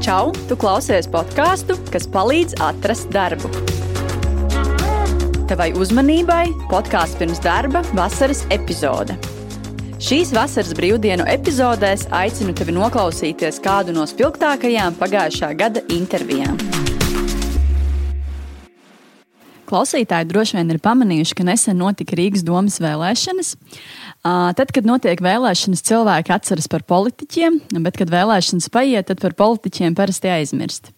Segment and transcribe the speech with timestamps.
[0.00, 0.30] Čau!
[0.48, 3.50] Tu klausies podkāstu, kas palīdz atrast darbu.
[5.50, 9.18] Tavai uzmanībai podkāsts pirms darba vasaras epizode.
[10.00, 16.56] Šīs vasaras brīvdienu epizodēs aicinu tevi noklausīties kādu no spilgtākajām pagājušā gada intervijām.
[19.70, 23.52] Klausītāji droši vien ir pamanījuši, ka nesen notika Rīgas domas vēlēšanas.
[24.20, 29.94] Tad, kad notiek vēlēšanas, cilvēki atceras par politiķiem, bet, kad vēlēšanas paiet, tad par politiķiem
[29.96, 30.90] parasti aizmirst.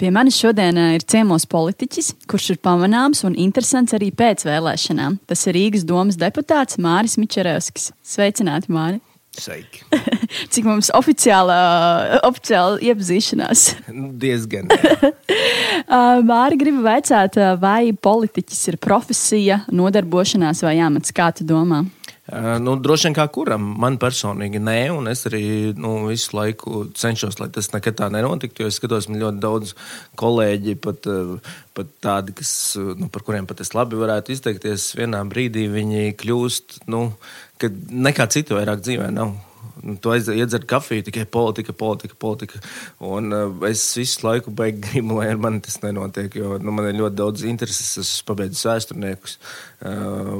[0.00, 5.20] Pie manis šodien ir ciemos politiķis, kurš ir pamanāms un interesants arī pēc vēlēšanām.
[5.28, 7.92] Tas ir Rīgas domas deputāts Māris Mičerevskis.
[8.04, 9.04] Sveicināti, Māri!
[9.34, 9.82] Sveiki.
[10.52, 11.56] Cik mums oficiāla,
[12.26, 13.66] oficiāla iepazīšanās?
[13.94, 14.70] Nu, diezgan.
[16.30, 21.14] Māri gribu vaicāt, vai politiķis ir profesija, nodarbošanās vai amats?
[21.14, 21.84] Kā tu domā?
[22.32, 23.64] Nu, droši vien kā kuram.
[23.80, 28.64] Man personīgi nē, un es arī nu, visu laiku cenšos, lai tas nekad tā nenotiktu.
[28.64, 29.74] Jo es skatos, man ļoti daudz
[30.20, 31.04] kolēģi, pat,
[31.76, 36.80] pat tādi, kas, nu, par kuriem pat es labi varētu izteikties, vienā brīdī viņi kļūst,
[36.88, 37.10] nu,
[37.60, 37.68] ka
[38.08, 39.36] nekā citu vairāk dzīvē nav.
[39.82, 42.58] Nu, tu iedzer kafiju, tikai politika, politika, politika.
[42.98, 46.34] Un uh, es visu laiku gribu, lai ar mani tas nenotiek.
[46.34, 47.96] Jo nu, man ir ļoti daudz intereses.
[47.98, 49.36] Es esmu pabeidzis vēsturniekus.
[49.84, 50.36] Uh,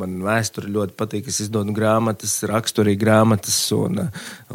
[0.00, 1.28] man vēsture ļoti patīk.
[1.28, 3.60] Es izdodu grāmatas, rakstu arī grāmatas.
[3.76, 4.06] Un,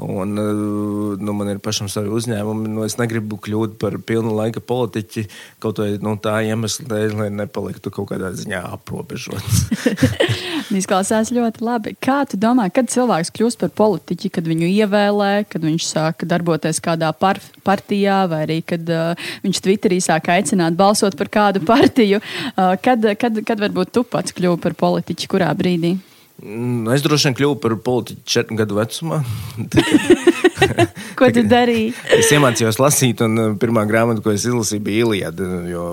[0.01, 2.73] un uh, nu, man ir pašam savi uzņēmumi.
[2.73, 5.27] Nu, es negribu kļūt par pilnu laika politiķi
[5.63, 9.67] kaut vai nu, tā iemesla dēļ, lai nepaliktu kaut kādā ziņā aprobežots.
[10.73, 11.93] Izklausās ļoti labi.
[12.03, 16.81] Kā tu domā, kad cilvēks kļūst par politiķi, kad viņu ievēlē, kad viņš sāk darboties
[16.83, 22.19] kādā par partijā, vai arī kad uh, viņš Twitterī sāk aicināt balsot par kādu partiju?
[22.51, 25.95] Uh, kad, kad, kad varbūt tu pats kļuvi par politiķi, kurā brīdī?
[26.37, 29.23] Mm, es droši vien kļuvu par politiķu četru gadu vecumā.
[31.17, 31.95] Ko tu darīji?
[32.13, 35.47] es iemācījos lasīt, un uh, pirmā grāmata, ko es izlasīju, bija Iliada.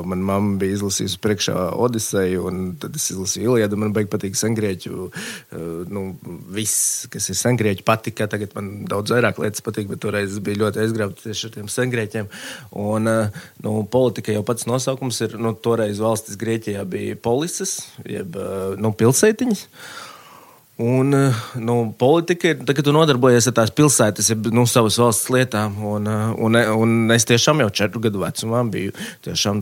[0.04, 1.56] Manā mamma bija izlasījusi priekšā
[1.86, 3.80] Odiseju, un tad es izlasīju Iliadu.
[3.80, 5.08] Man beigās patīk sengrieķu.
[5.08, 6.06] Uh, nu,
[6.52, 8.28] viss, kas ir sengrieķu, patika.
[8.28, 12.32] Tagad man daudz vairāk lietas patīk, bet toreiz bija ļoti aizgrauts tieši ar tiem sengrieķiem.
[12.84, 18.36] Un, uh, nu, politika jau pats nosaukums ir, nu, toreiz valstis Grieķijā bija polises, jeb
[18.76, 19.70] nu, pilsētiņas.
[20.76, 25.30] Un eh, nu, politika ir, kad tu nodarbojies ar tās pilsētas, ir nu, savas valsts
[25.30, 25.76] lietām.
[25.86, 28.90] Un, eh, un, un es tiešām jau četru gadu vecumā biju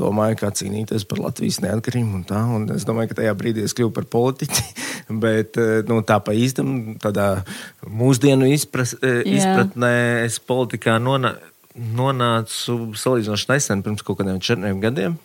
[0.00, 2.16] domāju, kā cīnīties par Latvijas neatkarību.
[2.16, 4.66] Un tā, un es domāju, ka tajā brīdī es kļuvu par politiķi.
[5.26, 7.44] Bet eh, nu, tā pa īstam, tādā
[7.84, 9.94] mūsdienu izpras, izpratnē,
[10.24, 11.36] es politikā nonā,
[11.76, 15.20] nonācu salīdzinoši nesen, pirms kaut kādiem četriem gadiem.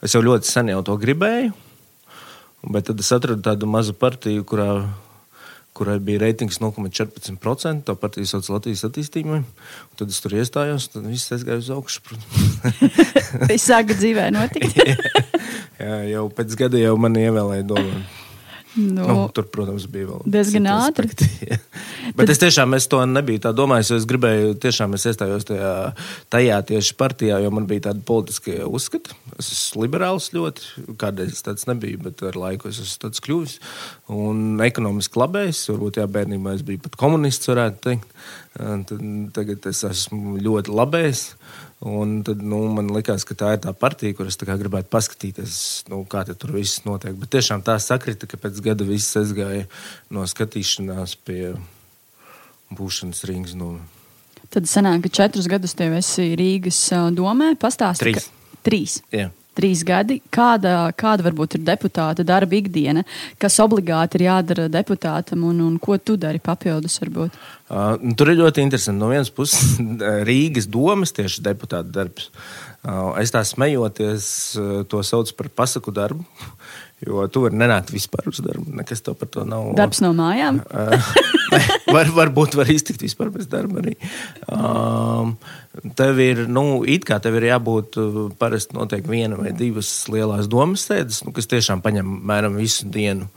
[0.00, 1.52] Es jau ļoti sen jau to gribēju.
[2.72, 4.70] Bet tad es atradu tādu mazu partiju, kurā
[5.76, 7.84] kurai bija reitings 0,14%.
[7.86, 9.42] Tā partija sauc Latvijas attīstībai.
[10.00, 12.18] Tad es tur iestājos, tad viss aizgāja uz augšu.
[13.46, 14.78] Tas sāka dzīvē notikt.
[15.84, 18.00] jā, jau pēc gada jau mani ievēlēja domā.
[18.76, 21.08] Nu, nu, tur, protams, bija vēl diezgan ātri.
[22.14, 22.32] Bet Tad...
[22.34, 23.92] es tiešām es to nebiju tā domājis.
[23.96, 25.72] Es gribēju, tiešām es iestājos tajā,
[26.32, 29.16] tajā tieši partijā, jo man bija tāda politiska uzskata.
[29.40, 30.86] Es esmu liberāls ļoti.
[31.00, 33.58] Kādreiz tāds nebija, bet ar laiku es esmu tāds kļuvis.
[34.12, 35.66] Un ekonomiski labējs.
[35.72, 38.18] Varbūt jā, bērnībā es biju pat komunists, varētu teikt.
[39.36, 41.30] Tagad es esmu ļoti labējs.
[41.86, 45.56] Un tad nu, man liekas, ka tā ir tā partija, kuras gribētu paskatīties,
[45.92, 47.12] nu, kā tur viss notiek.
[47.20, 49.66] Bet tiešām tā sakrita, ka pēc gada viss aizgāja
[50.08, 51.52] no skatīšanās pie
[52.74, 53.56] būšanas Rīgas.
[53.58, 53.76] Nu.
[54.50, 56.80] Tad sanāk, ka četrus gadus tev esi Rīgas
[57.14, 57.54] domē.
[57.60, 58.30] Pastāsti, trīs.
[58.30, 58.60] Ka...
[58.66, 59.00] Trīs.
[59.14, 60.18] Yeah trīs gadi.
[60.32, 63.04] Kāda, kāda varbūt ir deputāta darba ikdiena,
[63.40, 66.98] kas obligāti ir jādara deputātam un, un ko tu dari papildus?
[67.02, 67.36] Varbūt?
[67.66, 69.00] Uh, tur ir ļoti interesanti.
[69.00, 69.78] No vienas puses,
[70.28, 72.30] Rīgas domas tieši deputāta darbs.
[72.86, 74.28] Uh, es tā smejoties,
[74.60, 76.26] uh, to sauc par pasaku darbu.
[77.04, 78.70] Jo tu vari nenākt vispār uz darbu.
[78.78, 79.74] Nekas tev par to nav.
[79.76, 80.62] Darbs no mājām.
[81.96, 83.96] var, varbūt var iztikt vispār bez darba arī.
[84.46, 85.36] Um,
[85.98, 87.98] tev ir, nu, it kā tev ir jābūt
[88.40, 93.28] parasti noteikti viena vai divas lielas domas sēdes, nu, kas tiešām paņem mēram visu dienu.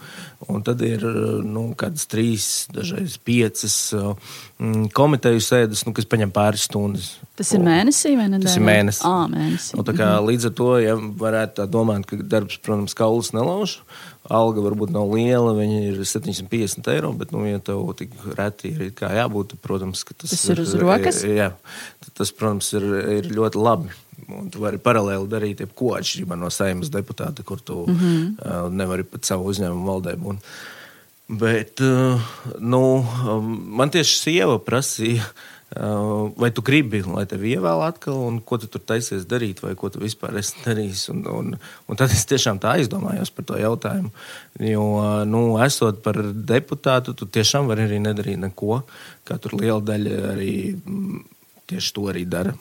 [0.47, 1.03] Un tad ir
[1.43, 7.09] nu, kādas trīs, dažreiz piecas mm, komiteju sēdes, nu, kas paņem pāris stundas.
[7.39, 8.39] Tas ir mēnesī vai ne?
[8.43, 9.03] Tas ir mēnesis.
[9.07, 9.75] À, mēnesī.
[9.75, 10.29] Un, kā, mhm.
[10.29, 13.81] līdz ar to, ja varētu domāt, ka darbs, protams, kaulas nelauž,
[14.27, 18.91] alga varbūt nav liela, viņa ir 750 eiro, bet, nu, ja tev tik reti ir
[18.91, 21.23] jābūt, protams, tas, tas ir uz rokas.
[21.23, 21.53] Jā,
[22.11, 22.87] tas, protams, ir,
[23.19, 23.95] ir ļoti labi.
[24.29, 28.25] Un tu vari paralēli darīt jebko atšķirībā no saimnes deputāta, kur tu mm -hmm.
[28.43, 30.51] uh, nevari pat savu uzņēmumu valdē būt.
[31.29, 32.21] Bet uh,
[32.59, 33.05] nu,
[33.79, 35.23] man tieši sieva prasīja.
[35.79, 39.77] Uh, vai tu gribi, lai tevi ievēl atkal, un ko tu tur taisies darīt, vai
[39.79, 41.05] ko tu vispār esi darījis.
[41.13, 41.53] Un, un,
[41.87, 44.11] un tad es tiešām tā aizdomājos par to jautājumu.
[44.59, 44.85] Jo,
[45.29, 46.19] nu, esot par
[46.51, 48.81] deputātu, tu tiešām vari arī nedarīt neko,
[49.23, 51.23] kā tur liela daļa arī mm,
[51.71, 52.57] tieši to arī dara.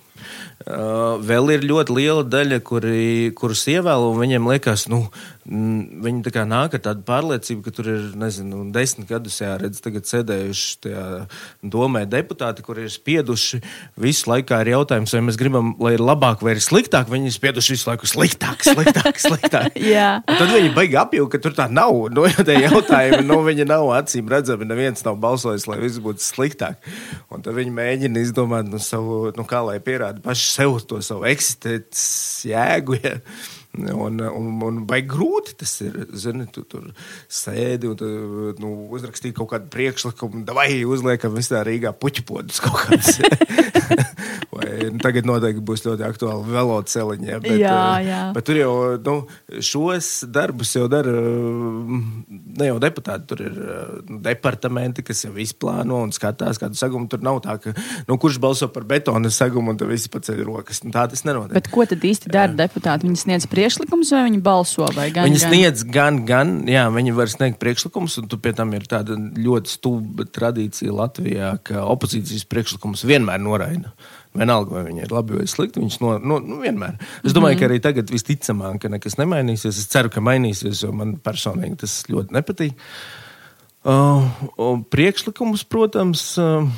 [0.66, 5.05] Uh, vēl ir ļoti liela daļa, kuri, kurus ievēl, un viņiem liekas, nu,
[5.49, 11.05] viņi nāk ar tādu pārliecību, ka tur ir, nezinu, desmit gadus jāredz, tagad sēdējuši tajā
[11.62, 13.60] domē deputāti, kuri ir spieduši
[13.96, 17.37] visu laiku ir jautājums, vai mēs gribam, lai ir labāk vai ir sliktāk, viņi ir
[17.37, 19.78] spieduši visu laiku sliktāk, sliktāk, sliktāk.
[20.28, 23.88] tad viņi baigi apjūgt, ka tur tā nav, nu, ja tie jautājumi, nu, viņi nav
[23.96, 26.76] acīm redzami, neviens nav balsojis, lai viss būtu sliktāk.
[27.32, 32.99] Un tad viņi mēģina izdomāt, nu, savu, nu, kā lai pierāda paši seotus, eksisteeriks jäägu
[33.03, 33.19] ja
[33.76, 35.99] Un, un, un vai grūti tas ir?
[36.17, 36.88] Zini, tu tur
[37.31, 38.09] sēdi un tu,
[38.59, 43.20] nu, uzrakstīji kaut kādu priekšlikumu, vai uzliekam visā Rīgā puķu podus kaut kādas.
[44.56, 47.29] vai, nu, tagad noteikti būs ļoti aktuāli veloceliņi.
[47.29, 48.23] Ja, bet, jā, eh, jā.
[48.35, 48.73] bet tur jau
[49.05, 49.15] nu,
[49.70, 53.61] šos darbus jau dara ne jau deputāti, tur ir
[54.09, 57.06] nu, departamenti, kas jau izplāno un skatās, kādu segumu.
[57.12, 57.76] Tur nav tā, ka
[58.09, 60.82] nu, kurš balso par betona segumu un tad visi paceļ rokas.
[60.82, 61.55] Nu, tā tas nenotiek.
[61.61, 63.06] Bet ko tad īsti dara deputāti?
[63.06, 64.87] Viņi sniedz priekšlikumu priekšlikumus, vai viņi balso?
[64.96, 68.87] Vai gan, viņi sniedz gan, gan, jā, viņi var sniegt priekšlikumus, un pie tam ir
[68.90, 73.93] tāda ļoti stulba tradīcija Latvijā, ka opozīcijas priekšlikumus vienmēr noraida.
[74.38, 76.99] Vienalga, vai viņi ir labi vai slikti, viņš no, no, nu, vienmēr.
[77.25, 77.60] Es domāju, mm -hmm.
[77.60, 79.81] ka arī tagad visticamāk, ka nekas nemainīsies.
[79.81, 82.76] Es ceru, ka mainīsies, jo man personīgi tas ļoti nepatīk.
[83.88, 86.37] Uh, priekšlikumus, protams.
[86.38, 86.69] Uh,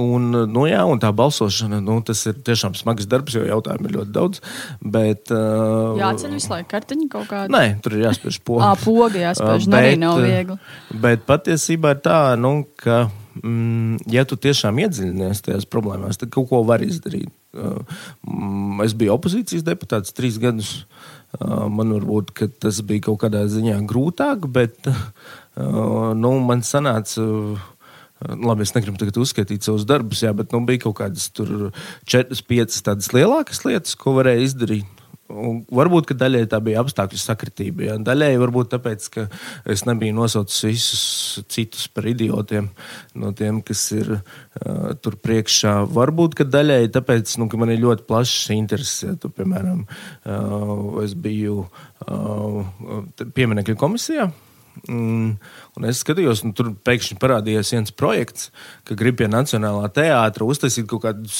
[0.00, 3.92] Un, nu, jā, un tā balsošana, nu, tas ir tiešām smags darbs, jo jautājumu ir
[3.94, 4.40] ļoti daudz.
[4.82, 7.46] Bet, uh, Jāceļ visu laiku kartiņu kaut kādā.
[7.54, 8.72] Nē, tur ir jāspiež poga.
[8.72, 10.56] Ah, poga jāspiež, uh, bet, arī nav viegli.
[11.04, 13.04] Bet patiesībā ir tā, nu, ka,
[13.38, 17.30] mm, ja tu tiešām iedziļinies tajās problēmās, tad kaut ko var izdarīt.
[17.54, 17.86] Uh,
[18.82, 20.80] es biju opozīcijas deputāts trīs gadus.
[21.38, 27.22] Uh, man varbūt tas bija kaut kādā ziņā grūtāk, bet uh, nu, man sanāca.
[27.22, 27.70] Uh,
[28.24, 31.28] Labi, es negribu tagad uzskaitīt savus darbus, jā, bet nu, bija kaut kādas
[32.08, 35.04] četras, piecas tādas lielākas lietas, ko varēja izdarīt.
[35.24, 37.86] Un varbūt daļai tā bija apstākļu sakritība.
[37.86, 37.94] Ja?
[37.96, 39.24] Daļai varbūt tāpēc, ka
[39.72, 41.04] es nebiju nosaucis visus
[41.48, 42.68] citus par idiotiem
[43.16, 45.78] no tiem, kas ir uh, tur priekšā.
[45.96, 49.06] Varbūt daļai tāpēc, nu, ka man ir ļoti plašs intereses.
[49.08, 49.16] Ja?
[49.16, 52.60] Tu, piemēram, uh, es biju uh,
[53.24, 54.28] pieminekļu komisijā.
[54.88, 55.36] Mm,
[55.78, 58.50] un es skatījos, un tur pēkšņi parādījās viens projekts,
[58.88, 61.30] ka grib pie Nacionālā teātra uztaisīt kaut kādu,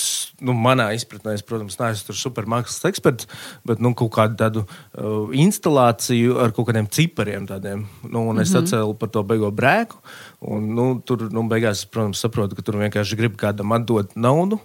[0.47, 3.29] nu, manā izpratnē, es, protams, neesmu tur supermākslas eksperts,
[3.67, 7.49] bet nu, kaut kādu tādu uh, instalāciju ar kaut kādiem cipariem.
[7.51, 7.85] Tādiem.
[8.07, 8.63] Nu, un es mm -hmm.
[8.63, 9.99] atcēlu par to beigo brēku.
[10.41, 14.61] Un, nu, tur, nu, beigās, protams, saprotu, ka tur vienkārši grib kādam atdot naudu.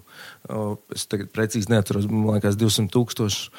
[0.95, 3.49] Es tagad precīzi neatceros, man liekas, 200 tūkstoši.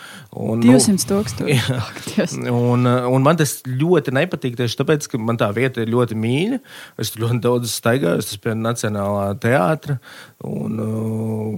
[0.42, 1.54] Un, 200 tūkstoši.
[1.54, 2.24] Jā,
[2.72, 6.58] un, un man tas ļoti nepatīk tieši tāpēc, ka man tā vieta ir ļoti mīļa.
[6.98, 10.00] Es tur ļoti daudz staigāju, tas pie Nacionālā teātra,
[10.46, 10.80] un,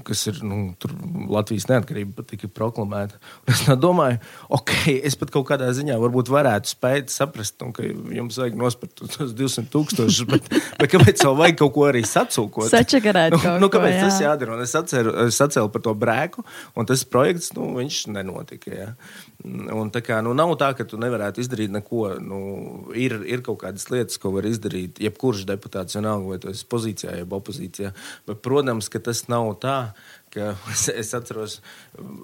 [0.05, 0.61] kas ir nu,
[1.32, 3.17] Latvijas neatkarība tika proklamēta.
[3.46, 4.20] Un es domāju,
[4.52, 9.06] ok, es pat kaut kādā ziņā varbūt varētu spēt saprast, un, ka jums vajag nospērt
[9.17, 12.69] tos 200 tūkstošus, bet, bet kāpēc vēl vajag kaut ko arī sacūkot?
[12.73, 14.06] Sačakarēt nu, nu, kāpēc ko, jā.
[14.11, 14.56] tas jādara?
[14.58, 16.44] Un es atceru, sacēlu par to brēku,
[16.76, 17.69] un tas projekts nu,
[18.14, 18.72] nenotika.
[18.72, 18.88] Ja?
[19.43, 22.05] Un tā kā, nu, nav tā, ka tu nevarētu izdarīt neko.
[22.22, 22.41] Nu,
[22.98, 27.17] ir, ir kaut kādas lietas, ko var izdarīt jebkurš deputāts, vienalga, vai tas ir pozīcijā,
[27.22, 27.93] jeb opozīcijā.
[28.29, 29.79] Bet, protams, ka tas nav tā.
[30.72, 31.58] Es, es atceros,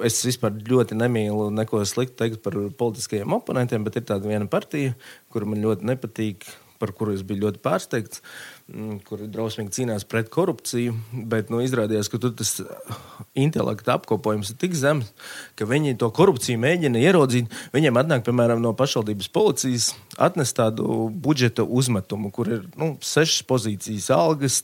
[0.00, 4.94] es vispār ļoti nemīlu neko sliktu teikt par politiskajiem oponentiem, bet ir tāda viena partija,
[5.28, 6.46] kura man ļoti nepatīk,
[6.78, 8.22] par kuru es biju ļoti pārsteigts.
[8.68, 10.92] Mm, kur drausmīgi cīnās pret korupciju,
[11.30, 12.98] bet nu, izrādījās, ka tas uh,
[13.38, 15.08] intelekta apkopojums ir tik zems,
[15.56, 17.48] ka viņi to korupciju mēģina ieraudzīt.
[17.72, 19.88] Viņiem atnāk, piemēram, no pašvaldības policijas,
[20.20, 24.60] atnes tādu budžeta uzmetumu, kur ir nu, sešas pozīcijas, algas,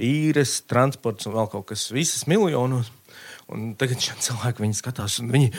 [0.00, 2.88] īres, transports un vēl kaut kas, visas miljonos.
[3.52, 5.52] Un tagad šie cilvēki viņi skatās, un viņi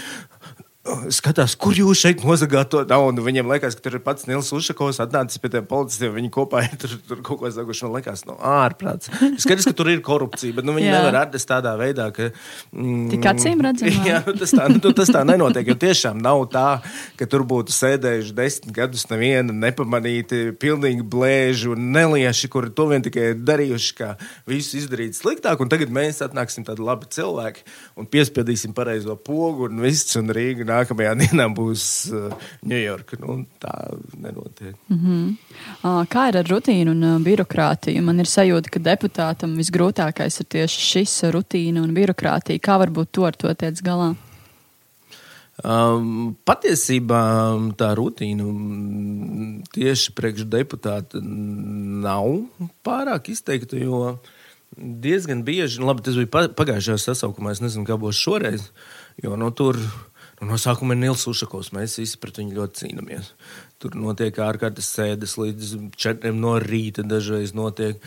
[1.14, 3.22] skatās, kur jūs šeit nozagāt to naudu.
[3.22, 6.16] Viņiem liekas, ka tur ir pats Nils Ušakovs atnācis pie tiem policistiem.
[6.16, 7.86] Viņi kopā ir tur, tur kaut ko saguši.
[7.86, 9.12] Man liekas, no ārprāts.
[9.44, 10.96] Skaidrs, ka tur ir korupcija, bet nu, viņi jā.
[10.98, 12.32] nevar atrast tādā veidā, ka.
[12.74, 13.94] Mm, Tik acīm redzami.
[14.10, 15.70] Jā, nu, tas, tā, nu, tas tā nenotiek.
[15.70, 16.66] Jo tiešām nav tā,
[17.20, 23.06] ka tur būtu sēdējuši desmit gadus neviena nepamanīti, pilnīgi blēži un nelieši, kuri to vien
[23.06, 24.16] tikai darījuši, kā
[24.50, 25.62] visu izdarīt sliktāk.
[25.62, 27.66] Un tagad mēs atnāksim tādi labi cilvēki
[28.02, 31.86] un piespiedīsim pareizo pogu un viss un Rīgu nākamajā dienā būs
[32.68, 33.20] Ņujorka.
[33.20, 33.76] Uh, nu, tā
[34.18, 34.76] nenotiek.
[34.90, 35.36] Mm -hmm.
[35.84, 38.02] uh, kā ir ar rutīnu un uh, birokrātiju?
[38.02, 42.60] Man ir sajūta, ka deputātam visgrūtākais ir tieši šis rutīna un birokrātija.
[42.60, 44.16] Kā varbūt to ar to tiec galā?
[45.62, 47.22] Um, patiesībā
[47.78, 48.48] tā rutīna
[49.76, 52.48] tieši priekšdeputāta nav
[52.82, 54.16] pārāk izteikta, jo
[54.74, 58.72] diezgan bieži, nu labi, tas bija pagājušajā sasaukumā, es nezinu, kā būs šoreiz,
[59.22, 59.78] jo no nu, tur
[60.42, 63.34] nu, no sākuma ir Nils Ušakovs, mēs visi pret viņu ļoti cīnāmies.
[63.82, 67.02] Tur notiek ārkārtas sēdes līdz četriem no rīta.
[67.08, 67.98] Dažreiz notiek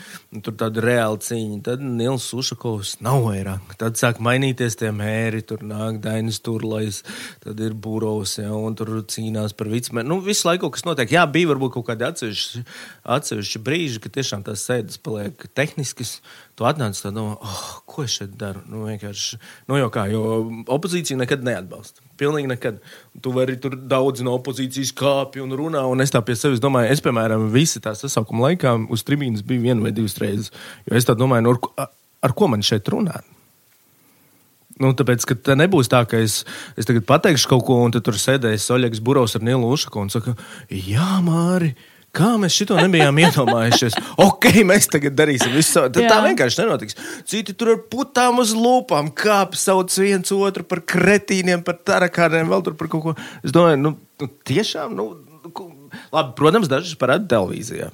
[0.43, 1.57] tur tāda reāla cīņa.
[1.65, 3.73] Tad Nils Ušakovs nav vairāk.
[3.81, 5.43] Tad sāk mainīties tie mēri.
[5.47, 7.01] Tur nāk Dainis Turlais,
[7.43, 10.07] tad ir Būros, ja, un tur cīnās par vicmēm.
[10.07, 12.63] Nu, visu laiku, kas notiek, jā, bija varbūt kaut kādi atsevišķi,
[13.17, 16.21] atsevišķi brīži, kad tiešām tās sēdes paliek tehniskas.
[16.55, 18.63] Tu atnāc tā domā, oh, ko es šeit daru?
[18.71, 20.23] Nu, vienkārši, nu, jau kā, jo
[20.71, 22.04] opozīcija nekad neatbalsta.
[22.19, 22.79] Pilnīgi nekad.
[23.21, 26.93] Tu vari tur daudz no opozīcijas kāpj un runā, un es tā pie sevis domāju,
[26.93, 30.51] es, piemēram, visi tā sasaukuma laikā uz tribīnas biju vienu vai divas reizes.
[30.87, 31.89] Jo es domāju, nu, ar,
[32.23, 33.27] ar ko man šeit runāt?
[34.81, 36.41] Nu, tāpēc, ka tā nebūs tā, ka es,
[36.75, 40.35] es tagad pateikšu kaut ko, un tur sēdēs Oļegs Burovs ar Nilu Ušaku un saka,
[40.67, 41.71] jā, Māri.
[42.15, 43.97] Kā mēs to nebijām iedomājušies?
[44.23, 45.83] Ok, mēs tagad darīsim visu.
[45.91, 46.97] Tad tā vienkārši nenotiks.
[47.27, 52.63] Citi tur ar putām uz lūpām kāpj, sauc viens otru par kretīniem, par tarakāniem, vēl
[52.65, 53.15] tur par kaut ko.
[53.43, 55.09] Es domāju, nu, nu tiešām, nu,
[56.15, 57.91] labi, protams, dažas parāda televīzijā.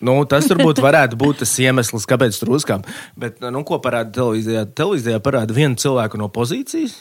[0.00, 2.88] Nu, tas varbūt varētu būt tas iemesls, kāpēc tur uzkāpa.
[3.20, 4.64] Bet, nu, ko parāda televīzijā?
[4.72, 6.96] Televīzijā parāda vienu cilvēku no pozīcijas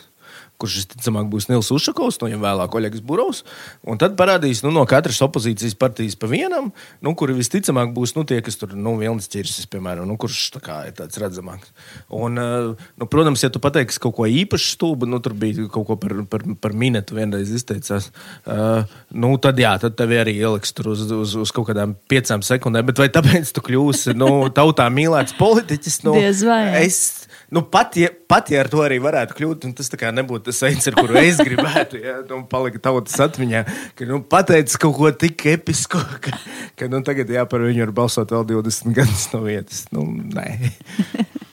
[0.59, 3.43] kurš visticamāk būs Nils Ušakovs, no viņiem vēlāk Oļegs Burovs.
[3.87, 6.71] Un tad parādīs nu, no katras opozīcijas partijas pa vienam,
[7.05, 10.81] nu, kuri visticamāk būs nu, tie, kas tur nu, vilnas ķirsis, piemēram, nu, kurš kā,
[10.89, 11.71] ir tāds redzamāks.
[12.15, 15.87] Un, eh, nu, protams, ja tu pateiksi kaut ko īpaši stulbu, nu, tur bija kaut
[15.87, 18.09] ko par, par, par minētu vienreiz izteicās,
[18.49, 18.83] uh,
[19.15, 22.87] nu, tad jā, tad tev arī ieliks tur uz, uz, uz kaut kādām piecām sekundēm.
[22.89, 26.01] Bet vai tāpēc tu kļūsi nu, tautā mīlēts politiķis?
[26.07, 26.61] Nu, Diez vai.
[26.83, 27.18] Es,
[27.55, 30.97] nu, pat, ja, pat ja ar to arī varētu kļūt, tas nebūtu tas veids, ar
[30.99, 33.65] kuru es gribētu, ja nu, palikt tautas atmiņā,
[33.97, 36.37] ka nu, pateicis kaut ko tik episku, ka,
[36.79, 39.85] ka nu, tagad jā, par viņu var balsot vēl 20 gadus no vietas.
[39.95, 40.49] Nu, nē.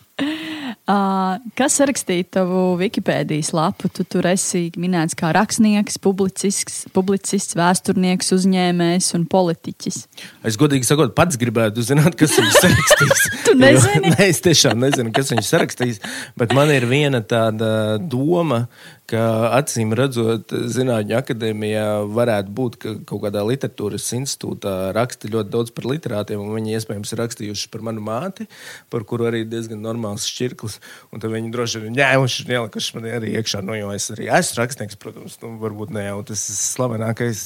[0.87, 3.89] Uh, kas rakstīja tavu Wikipēdijas lapu?
[3.91, 9.99] Tu tur esi minēts kā rakstnieks, publicists, publicists vēsturnieks, uzņēmējs un politiķis.
[10.47, 13.25] Es godīgi sakot, pats gribētu zināt, kas viņu sarakstīs.
[13.49, 14.13] tu nezini?
[14.13, 15.99] Jo, nē, es tiešām nezinu, kas viņu sarakstīs,
[16.39, 18.69] bet man ir viena tāda doma,
[19.11, 19.23] ka
[19.57, 21.87] acīm redzot, Zinātņu akadēmijā
[22.17, 27.15] varētu būt, ka kaut kādā literatūras institūtā raksta ļoti daudz par literātiem, un viņi iespējams
[27.15, 28.49] ir rakstījuši par manu māti,
[28.93, 30.81] par kuru arī diezgan normāls šķirklis.
[31.15, 34.31] Un tad viņi droši vien ņēmuši un ielikuši man arī iekšā, nu, jo es arī
[34.41, 36.45] esmu rakstnieks, protams, nu, varbūt ne jau tas
[36.75, 37.41] slavenākais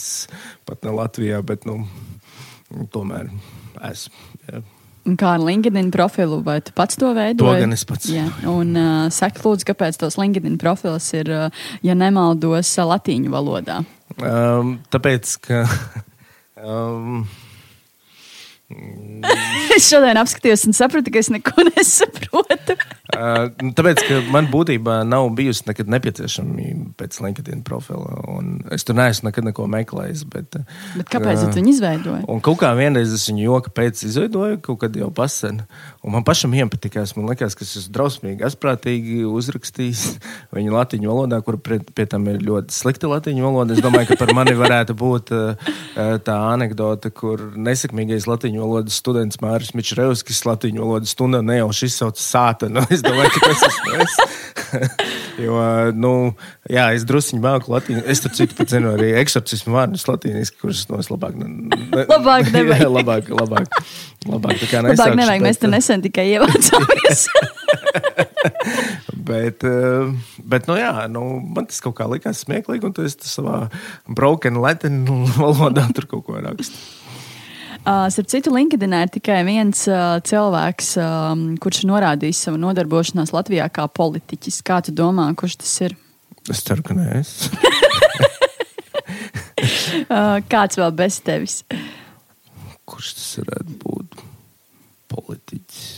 [0.69, 1.83] pat ne Latvijā, bet nu,
[2.95, 3.33] tomēr
[3.93, 4.29] esmu.
[4.49, 4.65] Jā.
[5.01, 7.41] Kā ar LinkedIn profilu, vai tu pats to veidoji?
[7.41, 8.11] To gan es pats.
[8.13, 13.33] Jā, un uh, saka, lūdzu, kāpēc tos LinkedIn profils ir, uh, ja nemaldos, uh, latīņu
[13.33, 13.81] valodā?
[14.21, 15.65] Um, tāpēc, ka.
[16.61, 17.23] Um,
[19.77, 22.77] es šodien apskatījos un sapratu, ka es neko nesaprotu.
[23.15, 28.17] Uh, tāpēc, ka man būtībā nav bijusi nekad nepieciešamība pēc LinkedIn profila.
[28.75, 30.25] Es tur neesmu nekad neko meklējis.
[30.31, 30.59] Bet,
[30.97, 32.25] bet kāpēc uh, tu viņu izveidoji?
[32.31, 35.63] Un kaut kā vienreiz es viņu joka pēc izveidoju, kaut kad jau pasen.
[36.05, 40.05] Un man pašam iepatikās, man liekas, ka es esmu drausmīgi, asprātīgi uzrakstījis
[40.57, 43.77] viņu latviešu valodā, kur pie, pie tam ir ļoti slikta latviešu valoda.
[43.77, 45.75] Es domāju, ka par mani varētu būt uh,
[46.25, 52.87] tā anekdote, kur nesekmīgais latviešu valodas students Mārcis Mičrevskis, latviešu valodas stundā nejauši izsauca sātanu.
[53.01, 54.17] Es domāju, ka tas esmu es.
[55.47, 55.61] jo,
[55.97, 56.13] nu,
[56.69, 58.03] jā, es druskuļi māku latīņu.
[58.13, 61.39] Es tur citu pat zinu arī eksorcismu vārdus latīniski, kurus no es labāk.
[61.41, 62.85] Ne, labāk nevajag.
[62.85, 63.81] jā, labāk, labāk.
[64.29, 67.25] Labāk, tā kā labāk nevajag, mēs te nesen tikai ievācāmies.
[69.31, 71.25] bet, eh, bet nu, jā, nu,
[71.57, 73.63] man tas kaut kā likās smieklīgi, un tas savā
[74.09, 75.07] broken latin
[75.41, 77.00] valodā tur kaut ko rakstu.
[77.81, 83.71] Uh, Starp citu, LinkedInā ir tikai viens uh, cilvēks, um, kurš norādījis savu nodarbošanos Latvijā
[83.73, 84.59] kā politiķis.
[84.69, 85.95] Kā tu domā, kurš tas ir?
[86.53, 87.49] Es ceru, ka nē, es.
[90.13, 91.63] uh, kāds vēl bez tevis?
[92.85, 94.21] Kurš tas varētu būt?
[95.17, 95.89] Politiķis.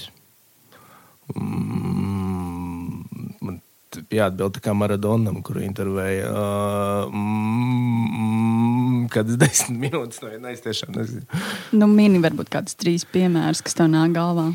[1.34, 3.02] Mm,
[3.42, 3.58] man
[3.90, 6.30] jāatbild kā Maradonam, kuru intervēja.
[6.30, 8.71] Uh, mm,
[9.14, 11.42] kādas desmit minūtes, no vienas tiešām nezinu.
[11.76, 14.50] Nu, mini varbūt kāds trīs piemērs, kas tev nāk galvā.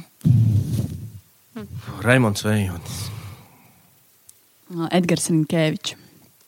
[2.05, 2.97] Raimons Vējonis.
[4.93, 5.95] Edgars Rinkēvičs.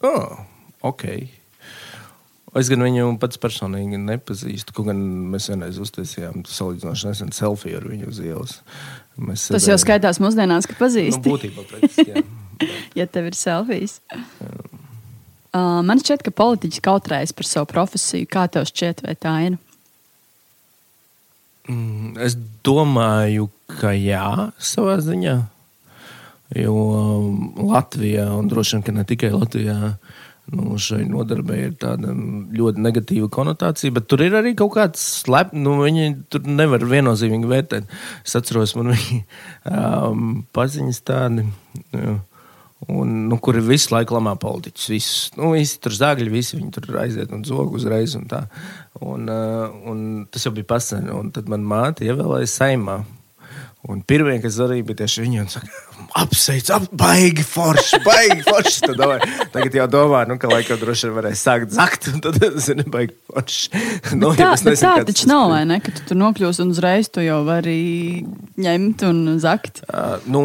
[0.06, 0.40] Oh,
[0.86, 1.06] ok.
[2.58, 4.74] Es gan viņu pats personīgi nepazīstu.
[4.74, 5.02] Kaut gan
[5.34, 8.56] mēs vienreiz uztaisījām salīdzinoši nesen selfiju ar viņu uz ielas.
[9.20, 11.22] Mēs Tas jau skaitās mūsdienās, ka Nu, pazīsti.
[11.28, 12.24] būtībā, praktiski, jā.
[13.04, 14.00] ja tev ir selfijas.
[15.50, 18.30] Uh, man šķiet, ka politiķis kautrējas par savu profesiju.
[18.30, 19.58] Kā tev šķiet, vai tā ir?
[21.70, 25.38] Mm, Es domāju, ka jā, savā ziņā.
[26.58, 26.76] Jo
[27.62, 29.94] Latvijā, un droši vien, ka ne tikai Latvijā,
[30.54, 35.58] nu, šai nodarbei ir tāda ļoti negatīva konotācija, bet tur ir arī kaut kāds slēpts,
[35.62, 37.94] nu, viņi tur nevar viennozīmīgi vērtēt.
[38.26, 39.22] Es atceros, man viņi
[39.70, 41.46] um, paziņas tādi.
[41.94, 42.18] Nu,
[42.88, 44.86] Un, nu, kur ir visu laiku lamā politiķus.
[44.94, 48.16] Visus, nu, visi tur zāģi, visi viņi tur aiziet un zog uzreiz.
[48.16, 48.46] Un tā.
[49.04, 51.10] un, uh, un tas jau bija pasen.
[51.12, 53.02] Un tad man māte ievēlēja saimā.
[53.90, 55.84] Un pirmie, kas arī bija tieši viņi, un saka,
[56.20, 58.82] apsveic, ap, baigi forši, baigi forši.
[58.86, 62.40] Tad, domāju, tagad jau domā, nu, ka laikam droši vien varēs sākt zakt, un tad
[62.48, 63.82] es zinu, baigi forši.
[64.20, 65.80] Nu, tā ja bet nezinu, tā taču tas nav, vai ne?
[65.84, 67.78] Ka tu tur nokļūsi un uzreiz tu jau vari
[68.60, 69.84] ņemt un zakt.
[69.88, 70.44] Uh, nu,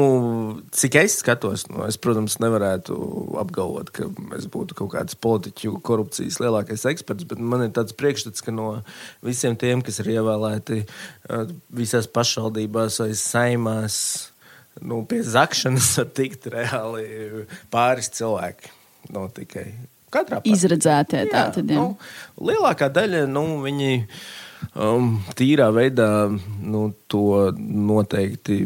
[0.75, 2.99] cik es skatos, nu, es, protams, nevarētu
[3.43, 8.45] apgalvot, ka es būtu kaut kāds politiķu korupcijas lielākais eksperts, bet man ir tāds priekšstats,
[8.45, 8.77] ka no
[9.25, 13.97] visiem tiem, kas ir ievēlēti uh, visās pašvaldībās vai saimās,
[14.83, 17.05] nu, pie zakšanas var tikt reāli
[17.73, 18.73] pāris cilvēki.
[19.15, 19.69] No, tikai
[20.15, 20.55] katrā partijā.
[20.57, 21.69] Izredzētie tā tad.
[21.69, 21.77] Jā.
[21.77, 21.99] Nu,
[22.49, 23.91] lielākā daļa nu, viņi
[24.73, 28.65] um, tīrā veidā nu, to noteikti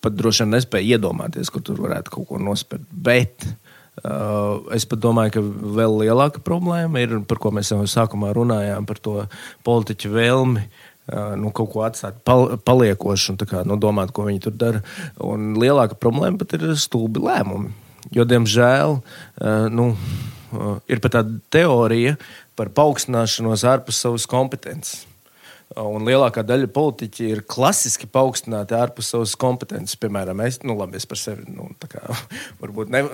[0.00, 2.86] pat droši vien nespēja iedomāties, ka tur varētu kaut ko nospērt.
[2.90, 5.42] Bet uh, es pat domāju, ka
[5.76, 9.16] vēl lielāka problēma ir, par ko mēs jau sākumā runājām, par to
[9.66, 10.64] politiķu vēlmi.
[11.10, 14.82] Nu, kaut ko atstāt pal paliekošu un kā, nu, domāt, ko viņi tur dara.
[15.26, 17.72] Un lielāka problēma pat ir stulbi lēmumi.
[18.14, 18.96] Jo, diemžēl,
[19.74, 19.90] nu,
[20.90, 22.16] ir pat tāda teorija
[22.58, 25.09] par paaugstināšanos ārpus savas kompetences.
[25.78, 29.94] Un lielākā daļa politiķi ir klasiski paaugstināti ārpus savas kompetences.
[30.02, 32.00] Piemēram, es, nu, labi, es par sevi nu, kā,
[32.62, 33.04] varbūt ne,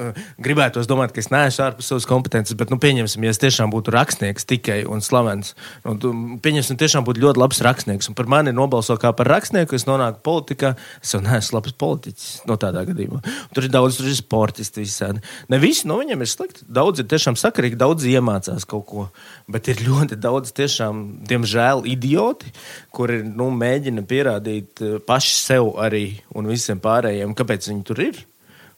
[0.41, 3.93] gribētu domāt, ka es neesmu ārpus savas kompetences, bet, nu, pieņemsim, ja es tiešām būtu
[3.93, 5.53] rakstnieks tikai un slavens.
[5.85, 8.09] Nu, pieņemsim, tiešām būtu ļoti labs rakstnieks.
[8.09, 10.73] Un par mani nobalso kā par rakstnieku, es nonāku politikā.
[11.05, 13.21] Es jau neesmu labs politiķis no tādā gadījumā.
[13.53, 15.21] Tur ir daudz, tur ir sportisti visādi.
[15.53, 16.65] Ne visi no viņiem ir slikti.
[16.81, 19.07] Daudz ir tiešām sakarīgi, daudz iemācās kaut ko.
[19.53, 22.46] Bet ir ļoti daudz, tiešām, diemžēl, idioti,
[22.95, 26.07] kuri nu, mēģina pierādīt eh, paši sev arī
[26.37, 28.25] un visiem pārējiem, kāpēc viņi tur ir.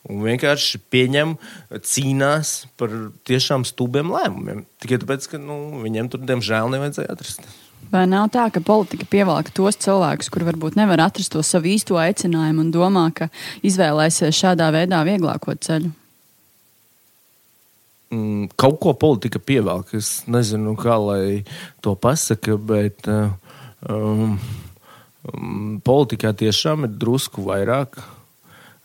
[0.09, 1.35] Un vienkārši pieņem,
[1.85, 2.93] cīnās par
[3.29, 4.63] tiešām stūbiem lēmumiem.
[4.81, 7.45] Tikai tāpēc, ka nu, viņiem tur, diemžēl, nevajadzēja atrast.
[7.93, 11.99] Vai nav tā, ka politika pievelk tos cilvēkus, kuri varbūt nevar atrast to savu īsto
[12.01, 13.29] aicinājumu un domā, ka
[13.67, 15.93] izvēlēsies šādā veidā vieglāko ceļu?
[18.11, 19.93] mm, kaut ko politika pievelk.
[19.97, 21.45] Es nezinu, kā lai
[21.85, 23.33] to pasaka, bet uh,
[23.87, 24.39] um,
[25.29, 28.01] um, politikā tiešām ir drusku vairāk.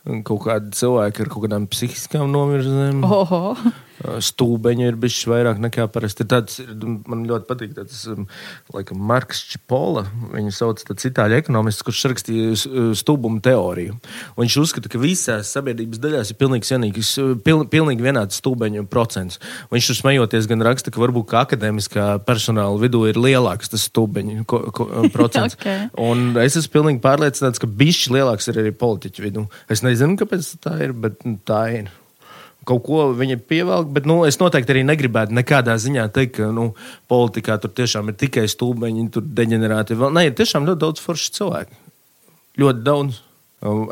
[0.04, 3.00] Kaut kādi cilvēki ar kaut kādām psihiskām novirzēm.
[3.08, 3.56] Oho!
[4.04, 6.26] Stūbeņi ir bijuši vairāk nekā parasti.
[6.28, 6.72] Tāds, ir-
[7.10, 8.26] man ļoti patīk tas, um,
[8.74, 10.06] laikam, Marks Čipola.
[10.34, 13.98] Viņu sauc par itāļu ekonomistu, kurš rakstīja uh, stūbumu teoriju.
[14.36, 17.14] Un Viņš uzskata, ka visās sabiedrības daļās ir pilnīgi, vienīgs,
[17.46, 19.40] pil, pilnīgi vienāds stūbeņu procents.
[19.72, 24.44] Viņš tur smejoties gan raksta, ka varbūt ka akadēmiskā personāla vidū ir lielāks tas stūbeņu
[24.44, 25.56] ko, ko, procents.
[25.56, 25.96] Ok.
[26.04, 29.46] Un es esmu pilnīgi pārliecināts, ka bišķi lielāks ir arī politiķu vidū.
[29.72, 31.92] Es nezinu, kāpēc tā ir, bet nu, tā ir.
[32.68, 36.70] Kaut ko viņa pievelk, bet nu, es noteikti arī negribētu nekādā ziņā teikt, ka nu,
[37.12, 39.98] politikā tur tiešām ir tikai stūbeņi, tur deģenerēti.
[40.00, 41.80] Nē, ir tiešām ļoti daudz foršu cilvēku.
[42.62, 43.23] Ļoti daudz.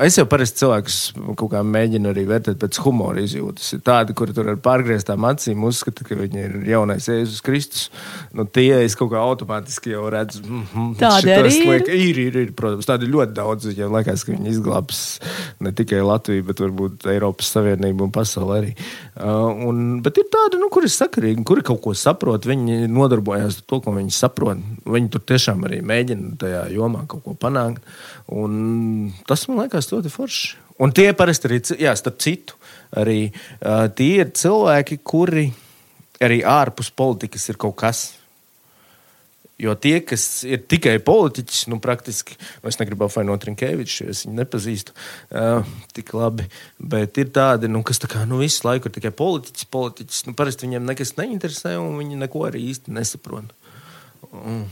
[0.04, 0.96] Es jau parasti cilvēkus
[1.40, 3.70] kaut kā mēģinu arī vērtēt pēc humora izjūtas.
[3.72, 7.86] Ir tādi, kuri tur ar pārgrieztām acīm uzskata, ka viņi ir jaunais Jēzus Kristus.
[8.36, 10.42] Nu, tie es kaut kā automātiski jau redzu.
[10.44, 11.88] Mm -hmm, Tādi arī ir?
[11.88, 13.70] ir, ir, ir, protams, tādi ļoti daudz.
[13.70, 15.00] Viņam liekas, ka viņi izglābs
[15.60, 18.76] ne tikai Latviju, bet varbūt Eiropas Savienību un pasauli arī.
[19.16, 22.44] Uh, un, bet ir tādi, nu, kuri ir sakarīgi, kuri kaut ko saprot.
[22.44, 24.58] Viņi nodarbojas ar to, ko viņi saprot.
[24.84, 27.80] Viņi tur tiešām arī mēģina tajā jomā kaut ko panākt.
[28.28, 30.54] Un tas man liekas ļoti forši.
[30.82, 32.56] Un tie parasti arī, jā, starp citu,
[32.98, 35.46] arī uh, tie ir cilvēki, kuri
[36.22, 38.02] arī ārpus politikas ir kaut kas.
[39.62, 44.24] Jo tie, kas ir tikai politiķis, nu, praktiski, nu, es negribu apvainot Rinkēviču, jo es
[44.26, 46.48] viņu nepazīstu uh, tik labi.
[46.82, 50.24] Bet ir tādi, nu, kas tā kā, nu, visu laiku ir tikai politiķis, politiķis.
[50.26, 53.54] Nu, parasti viņiem nekas neinteresē, un viņi neko arī īsti nesaprot.
[54.32, 54.64] Mm.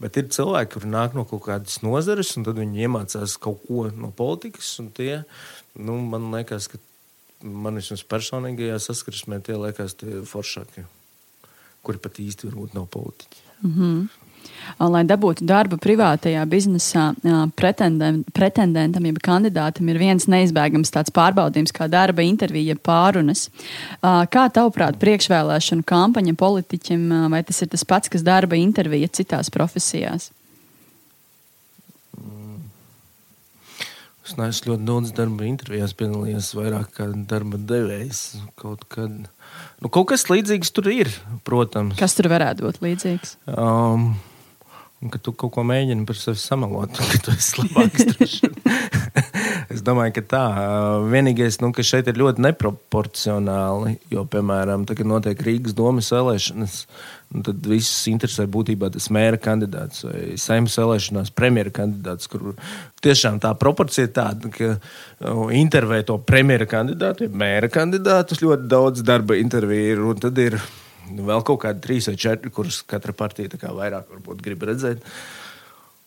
[0.00, 3.86] Bet ir cilvēki, kuriem nāk no kaut kādas nozares, un tad viņi iemācās kaut ko
[3.96, 4.74] no politikas.
[4.96, 5.22] Tie,
[5.78, 6.80] nu, man liekas, ka
[7.40, 10.84] man vismaz personīgajā saskarsmē tie liekas tie foršākie,
[11.86, 13.44] kuri pat īsti varbūt nav politiķi.
[13.62, 14.25] Mm -hmm.
[14.80, 17.08] Lai dabūtu darbu privātajā biznesā,
[17.56, 23.48] pretendentam, jeb kandidātam, ir viens neizbēgams tāds pārbaudījums, kā darba intervija, pārunas.
[24.02, 30.30] Kā tavuprāt, priekšvēlēšanu kampaņa politiķim, vai tas ir tas pats, kas darba intervija citās profesijās?
[34.26, 38.22] Es neesmu ļoti daudz darba intervijās piedalījies, vairāk kā darba devējs.
[38.58, 39.12] Kaut, kad,
[39.78, 41.12] nu, kaut kas līdzīgs tur ir,
[41.46, 41.94] protams.
[42.00, 43.36] Kas tur varētu būt līdzīgs?
[43.54, 44.16] Um,
[45.04, 48.38] Un, ka tu kaut ko mēģini par sevi samalot, ka tu esi labāks.
[49.74, 50.44] es domāju, ka tā.
[51.12, 53.98] Vienīgais, nu, ka šeit ir ļoti neproporcionāli.
[54.14, 56.78] Jo, piemēram, tagad notiek Rīgas domas vēlēšanas.
[57.44, 62.54] Tad visus interesē būtībā tas mēra kandidāts vai saimnes vēlēšanās premjera kandidāts, kur
[63.04, 69.04] tiešām tā proporcija ir tāda, ka intervē to premjera kandidātu, ja mēra kandidātus ļoti daudz
[69.04, 70.04] darba interviju ir.
[70.14, 74.10] Un tad ir Nu, vēl kaut kādi trīs vai četri, kurus katra partija vairāk
[74.42, 75.04] grib redzēt.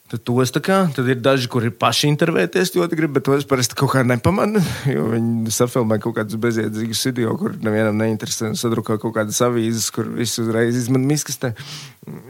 [0.09, 3.91] Tad, tos, kā, tad ir daži, kuri paši intervēties ļoti grib, bet tos parasti kaut
[3.93, 4.61] kā nepamana.
[4.87, 8.49] Viņi safilmē kaut kādus bezjēdzīgus video, kur nevienam neinteresē.
[8.57, 11.51] Sadrukā kaut kādas avīzes, kur viss uzreiz izmanto miskastē.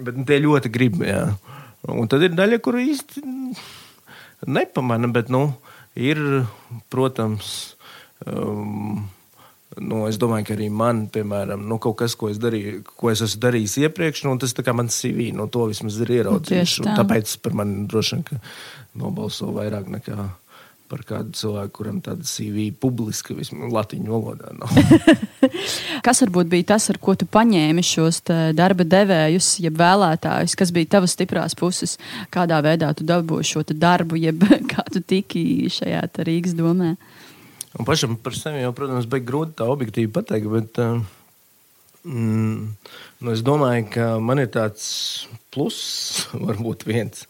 [0.04, 1.00] Bet nu, tie ļoti grib.
[1.08, 1.30] Jā.
[1.88, 3.24] Un tad ir daļa, kur īsti
[4.52, 5.46] nepamana, bet nu,
[5.96, 6.20] ir,
[6.92, 7.78] protams.
[8.28, 9.08] Um,
[9.80, 13.24] Nu, es domāju, ka arī man, piemēram, nu, kaut kas, ko es, darīju, ko es
[13.26, 15.32] esmu darījis iepriekš, nu, tas ir mans CV.
[15.36, 16.80] Nu, to vismaz ir ieraudzījis.
[16.82, 17.00] Nu, tā.
[17.02, 18.44] Tāpēc par mani droši vien
[19.00, 20.30] nobalso vairāk nekā
[20.90, 24.74] par kādu cilvēku, kuram tāda CV publiska, vismaz latviešu valodā nav.
[26.06, 28.24] kas varbūt bija tas, ar ko tu paņēmi šos
[28.58, 31.98] darba devējus, jeb vēlētājus, kas bija tavas stiprās puses,
[32.34, 35.44] kādā veidā tu dabūji šo darbu, jeb kā tu tiki
[35.78, 36.96] šajā Rīgas domē?
[37.78, 41.04] Un pašam par sevi jau, protams, ir grūti tā objektīvi pateikt, bet uh,
[42.08, 42.64] mm,
[43.22, 44.88] nu es domāju, ka man ir tāds
[45.54, 47.28] pluss, varbūt viens.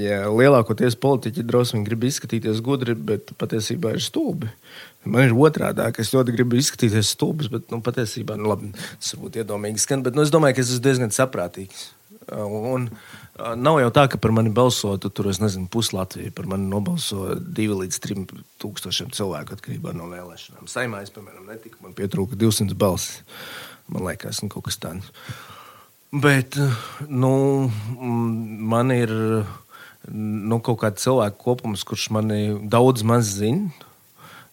[0.00, 4.48] Ja lielākoties politiķi drusku grib izskatīties gudri, bet patiesībā ir stulbi.
[5.04, 9.14] Man ir otrādi, ka es ļoti gribu izskatīties stulbs, bet nu, patiesībā nu, labi, tas
[9.16, 10.04] varbūt iedomīgi skan.
[10.04, 11.90] Bet nu, es domāju, ka es esmu diezgan saprātīgs.
[12.36, 12.88] Un,
[13.40, 16.32] Nav jau tā, ka par mani balsotu tur, es nezinu, puslatvija.
[16.36, 18.26] Par mani nobalso divi līdz trim
[18.60, 20.68] tūkstošiem cilvēku atkarībā no vēlēšanām.
[20.70, 23.22] Saimā es, piemēram, netiku, man pietrūka 200 balsis.
[23.90, 25.08] Man liekas, nu, kaut kas tāds.
[26.10, 26.58] Bet
[27.08, 27.32] nu,
[28.74, 29.12] man ir
[30.10, 33.70] nu, kaut kāds cilvēku kopums, kurš mani daudz maz zina.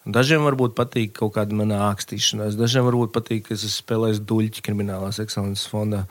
[0.08, 4.64] Dažiem varbūt patīk kaut kāda mana ākstīšanās, dažiem varbūt patīk, ka es esmu spēlējis duļķi
[4.64, 6.06] kriminālās ekscelences fondā.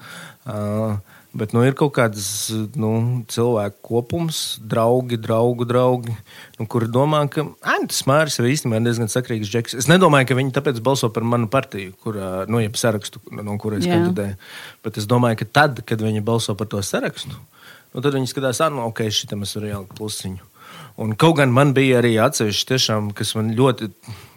[0.44, 0.98] Uh,
[1.36, 2.26] Bet nu, ir kaut kāds
[2.80, 2.90] nu,
[3.28, 6.14] cilvēku kopums, draugi, draugu draugi,
[6.56, 9.76] nu, kuri domā, ka tas Mārcis ir īstenībā diezgan sakrīgs džeks.
[9.82, 12.16] Es nedomāju, ka viņi tāpēc balso par manu partiju, kur,
[12.48, 14.38] nu, jeb sarakstu, no kuras kandidēju.
[14.86, 18.62] Bet es domāju, ka tad, kad viņi balso par to sarakstu, nu, tad viņi skatās,
[18.64, 20.52] ah, nu, ok, šitam es varu ielikt plusiņu.
[21.04, 23.90] Un kaut gan man bija arī atsevišķi, tiešām, kas man ļoti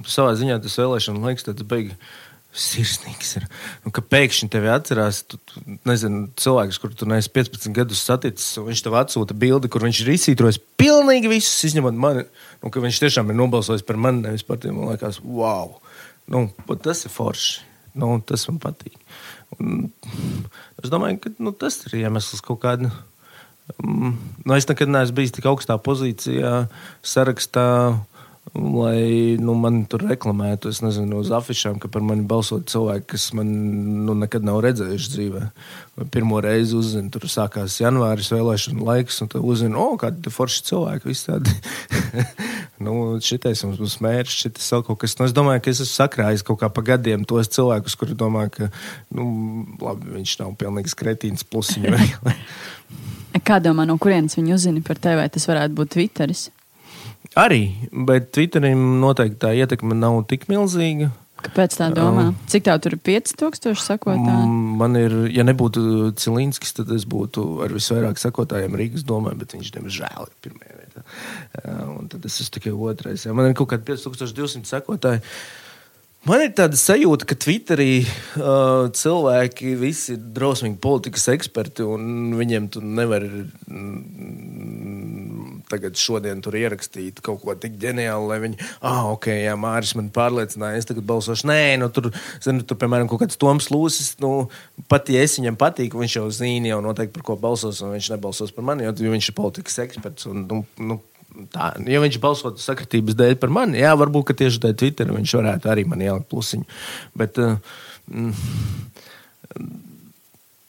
[0.03, 1.95] savā ziņā tas vēlēšana laiks, tāds beigas
[2.55, 3.45] sirsnīgs ir.
[3.83, 8.57] Nu, ka pēkšņi tevi atcerās, tu, tu, nezinu, cilvēks, kur tu neesi 15 gadus saticis,
[8.59, 12.25] un viņš tev atsūta bildi, kur viņš ir izsītrojis pilnīgi visus, izņemot mani.
[12.63, 14.79] Nu, ka viņš tiešām ir nobalsojis par mani, nevis par tiem.
[14.79, 15.77] Man liekas, wow!
[16.29, 16.47] Nu,
[16.81, 17.65] tas ir forši.
[17.97, 18.97] Nu, tas man patīk.
[19.57, 19.87] Un,
[20.81, 22.93] es domāju, ka nu, tas ir iemesls kaut kādam.
[23.77, 26.63] Um, nu, es nekad neesmu bijis tik augstā pozīcijā,
[27.05, 27.65] sarakstā
[28.55, 33.27] lai nu, man tur reklamētu, es nezinu, uz afišām, ka par mani balsot cilvēki, kas
[33.37, 33.49] man
[34.07, 35.43] nu, nekad nav redzējuši dzīvē.
[36.13, 40.65] Pirmo reizi uzzinu, tur sākās janvāris vēlēšana laiks, un tad uzzinu, o, oh, kādi forši
[40.71, 41.55] cilvēki visādi.
[42.85, 45.17] nu, šitais mums būs mērķis, šitais vēl kaut kas.
[45.19, 48.47] Nu, es domāju, ka es esmu sakrājis kaut kā pa gadiem tos cilvēkus, kuri domā,
[48.53, 48.71] ka,
[49.15, 49.29] nu,
[49.83, 51.97] labi, viņš nav pilnīgs kretīns plusiņu.
[53.45, 56.49] Kā domā, no kurienes viņi uzzina par tevi, vai tas varētu būt Twitteris?
[57.37, 57.63] Arī,
[57.93, 61.11] bet Twitterim noteikti tā ietekme nav tik milzīga.
[61.39, 62.29] Kāpēc tā domā?
[62.29, 64.49] Um, Cik tā tur ir 5000 sekotāji?
[64.81, 69.71] Man ir, ja nebūtu Cilīnskis, tad es būtu ar visvairāk sekotājiem Rīgas domē, bet viņš
[69.77, 71.05] diemžēl ir pirmajā vietā.
[71.61, 73.23] Uh, un tad es esmu tikai otrais.
[73.27, 73.37] Ja.
[73.37, 75.23] Man ir kaut kādi 5200 sekotāji.
[76.27, 82.67] Man ir tāda sajūta, ka Twitterī uh, cilvēki visi ir drausmīgi politikas eksperti, un viņiem
[82.73, 89.29] tu nevari mm, tagad šodien tur ierakstīt kaut ko tik ģeniālu, lai viņi, ah, ok,
[89.33, 91.47] jā, Māris man pārliecināja, es tagad balsošu.
[91.49, 92.09] Nē, nu, tur,
[92.43, 94.33] zinu, tur, piemēram, kaut kāds Toms Lūsis, nu,
[94.91, 98.11] pat ja es viņam patīku, viņš jau zina jau noteikti par ko balsos, un viņš
[98.15, 100.29] nebalsos par mani, jo viņš ir politikas eksperts.
[100.31, 100.99] Un, nu, nu,
[101.53, 105.71] tā, ja viņš balsotu sakritības dēļ par mani, jā, varbūt tieši tādā Twitterī viņš varētu
[105.71, 106.65] arī man ielikt plusiņu.
[107.19, 107.39] Bet,
[108.09, 108.33] mm,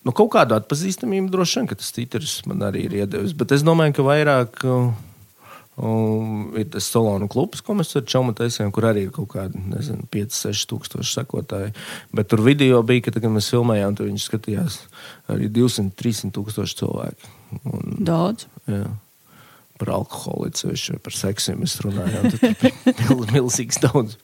[0.07, 3.37] nu, kaut kādu atpazīstamību droši vien, ka tas Twitteris man arī ir iedevis.
[3.37, 4.65] Bet es domāju, ka vairāk.
[4.65, 4.91] Uh,
[5.81, 9.61] Un ir tas salonu klubs, ko mēs ar Čaumu taisījām, kur arī ir kaut kādi
[10.13, 11.73] 5-6 tūkstoši sekotāji.
[12.13, 14.77] Bet tur video bija, ka, kad mēs filmējām, tur viņš skatījās
[15.33, 17.33] arī 200-300 tūkstoši cilvēku.
[17.63, 18.45] Un, Daudz.
[18.69, 18.91] Jā.
[19.81, 22.29] Par alkoholu, vai par seksu mēs runājām.
[22.35, 24.19] Tur bija milzīgs daudz.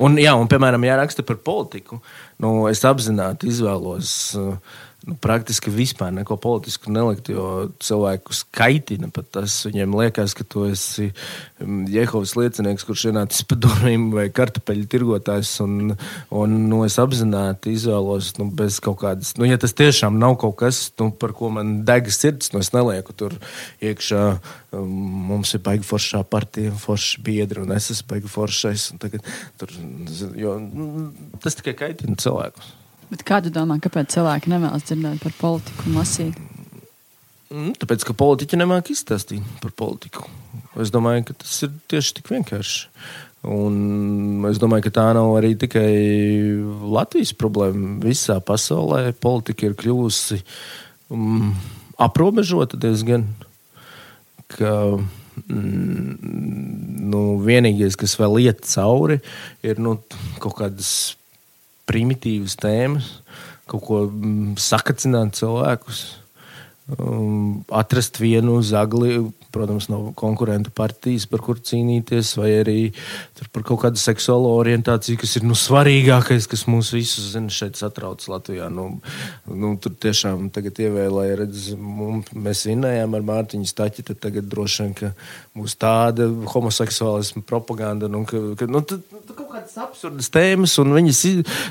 [0.00, 2.00] Un, jā, un, piemēram, ja raksta par politiku,
[2.42, 4.12] nu, es apzināti izvēlos.
[4.36, 9.54] Uh, nu, praktiski vispār neko politisku nelikt, jo cilvēkus kaitina pat tas.
[9.68, 15.52] Viņiem liekas, ka tu esi mm, Jehovas liecinieks, kurš ienācis pa durvīm vai kartupeļu tirgotājs.
[15.64, 15.94] Un,
[16.36, 20.58] un nu, es apzināti izvēlos nu, bez kaut kādas, nu, ja tas tiešām nav kaut
[20.60, 23.36] kas, nu, par ko man degas sirds, nu, es nelieku tur
[23.84, 24.24] iekšā.
[24.76, 24.90] Um,
[25.30, 28.90] mums ir baigi foršā partija, forša biedra, un es esmu baigi foršais.
[29.02, 29.26] Tagad,
[29.58, 29.72] tur,
[30.38, 31.08] jo, nu,
[31.42, 32.76] tas tikai kaitina cilvēkus.
[33.10, 36.38] Bet kādu domā, kāpēc cilvēki nevēlas dzirdēt par politiku un lasīt?
[37.50, 40.28] Mm, tāpēc, ka politiķi nemāk izstāstīt par politiku.
[40.78, 42.84] Es domāju, ka tas ir tieši tik vienkārši.
[43.50, 45.90] Un es domāju, ka tā nav arī tikai
[46.94, 47.96] Latvijas problēma.
[48.04, 50.38] Visā pasaulē politika ir kļuvusi
[51.10, 51.54] um,
[51.98, 53.26] aprobežota diezgan.
[54.54, 54.74] Ka,
[55.48, 56.18] mm,
[57.10, 59.18] nu, vienīgais, kas vēl iet cauri,
[59.66, 59.96] ir nu,
[60.38, 61.16] kaut kādas
[61.90, 63.12] primitīvas tēmas,
[63.70, 66.04] kaut ko mm, sakacināt cilvēkus,
[66.98, 72.78] um, atrast vienu zagli, protams, no konkurentu partijas, par kuru cīnīties, vai arī
[73.54, 78.22] par kaut kādu seksuālo orientāciju, kas ir nu, svarīgākais, kas mūs visus zina, šeit satrauc
[78.30, 78.70] Latvijā.
[78.72, 78.88] Nu,
[79.50, 84.86] nu, tur tiešām tagad ievēlēja, redz, mums, mēs vinējām ar Mārtiņu Staķi, tad tagad droši
[84.86, 85.12] vien, ka
[85.58, 89.24] būs tāda homoseksuālisma propaganda, nu, ka, ka nu, tad, nu,
[89.70, 91.22] kaut kādas absurdas tēmas, un viņas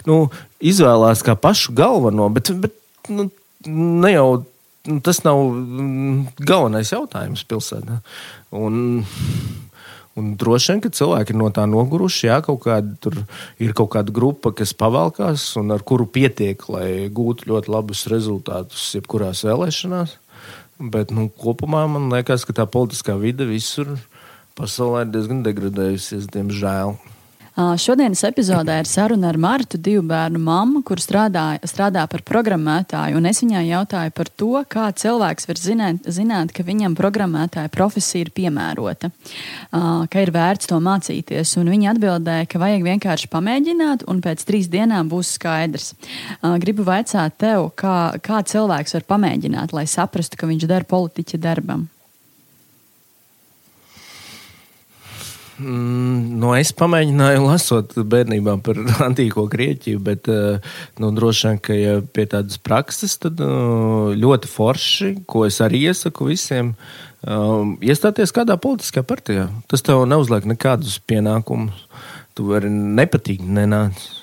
[0.07, 0.21] nu,
[0.59, 3.29] izvēlās kā pašu galveno, bet, bet nu,
[3.67, 4.29] ne jau
[4.87, 7.99] Nu, tas nav mm, galvenais jautājums pilsētā.
[8.55, 9.03] Un,
[10.17, 12.25] Un droši vien, ka cilvēki ir no tā noguruši.
[12.27, 13.13] Jā, kaut kāda, tur
[13.61, 18.89] ir kaut kāda grupa, kas pavalkās un ar kuru pietiek, lai gūtu ļoti labus rezultātus
[18.97, 20.17] jebkurās vēlēšanās.
[20.91, 23.93] Bet nu, kopumā man liekas, ka tā politiskā vide visur
[24.59, 26.97] pasaulē ir diezgan degradējusies, diemžēl.
[27.59, 33.19] Šodienas epizodē ir saruna ar Martu, divu bērnu mammu, kur strādā, strādā par programmētāju.
[33.27, 38.31] Es viņai jautāju par to, kā cilvēks var zināt, zināt ka viņam programmētāja profesija ir
[38.31, 39.11] piemērota,
[39.73, 41.57] ka ir vērts to mācīties.
[41.59, 45.91] Un viņa atbildēja, ka vajag vienkārši pamēģināt, un pēc trīs dienām būs skaidrs.
[46.63, 51.89] Gribu vaicāt tev, kā, kā cilvēks var pamēģināt, lai saprastu, ka viņš dara politiķa darbam.
[55.59, 61.75] Mm, nu, es pamēģināju lasot bērnībā par antīko Grieķiju, bet eh, nu, droši vien, ka
[61.75, 66.71] ja pie tādas prakses, tad nu, ļoti forši, ko es arī iesaku visiem,
[67.27, 69.49] um, iestāties kādā politiskā partijā.
[69.67, 71.83] Tas tev neuzliek nekādus pienākumus.
[72.37, 74.18] Tu vari nepatīgi nenākt.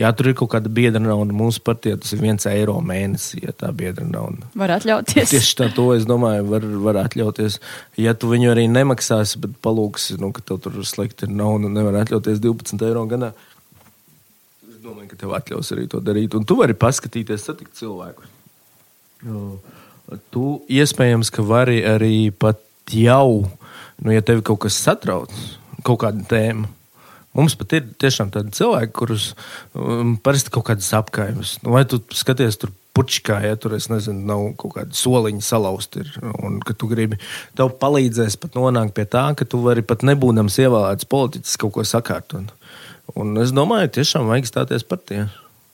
[0.00, 1.34] Jā, tur ir kaut kāda biedra nauda.
[1.36, 4.48] Mūsu partijā tas ir viens eiro mēnesī, ja tā biedra nauda.
[4.56, 5.28] Var atļauties.
[5.34, 7.58] Tieši tā, to es domāju, var, var atļauties.
[8.00, 11.76] Ja tu viņu arī nemaksāsi, bet palūksi, nu, ka tev tur slikti ir nauda un
[11.76, 13.34] nevar atļauties 12 eiro gadā.
[14.70, 16.38] Es domāju, ka tev atļaus arī to darīt.
[16.38, 18.24] Un tu vari paskatīties, satikt cilvēku.
[20.32, 20.48] Tu
[20.80, 23.44] iespējams, ka vari arī pat jau,
[24.00, 25.36] nu, ja tevi kaut kas satrauc,
[25.84, 26.72] kaut kāda tēma
[27.36, 29.30] Mums pat ir tiešām tādi cilvēki, kurus
[29.78, 31.60] um, parasti kaut kādas apkaimes.
[31.62, 36.02] Nu, vai tu skaties tur puķikā, ja tur nezinu, nav kaut kāda soliņa salauzta,
[36.42, 37.20] un ka tu gribi,
[37.58, 41.86] tev palīdzēs pat nonākt pie tā, ka tu vari pat nebūdams ievēlēts politiķis kaut ko
[41.86, 42.50] sakārtot.
[43.14, 45.30] Un es domāju, tiešām vajag stāties par tiem.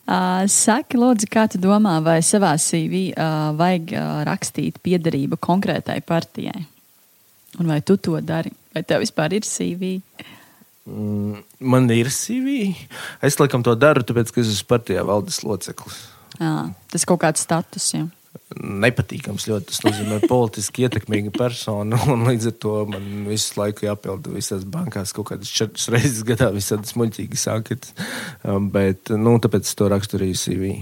[0.06, 6.66] Saki, Lūdzu, kā tu domā, vai savā CV uh, vajag uh, rakstīt piedarību konkrētai partijai?
[7.56, 8.52] Un vai tu to dari?
[8.76, 9.96] Vai tev vispār ir CV?
[9.96, 10.32] Uh,
[10.86, 12.74] man ir CV.
[13.24, 16.04] Es laikam to daru, tāpēc, ka es esmu partijā valdes loceklis.
[16.38, 17.90] Jā, tas ir kaut kāds status.
[17.96, 18.06] Jā.
[18.56, 19.70] Nepatīkams ļoti.
[19.70, 21.98] Tas nozīmē politiski ietekmīga persona.
[22.28, 26.94] Līdz ar to man visu laiku jāpilda visās bankās kaut kādas četras reizes gadā, visādas
[26.98, 27.96] muļķīgas anketas.
[28.44, 30.76] Um, bet, nu, tāpēc es to rakstu arī CV.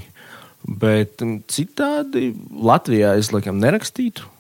[0.65, 4.34] Bet um, citādi Latvijā es laikam nerakstītu.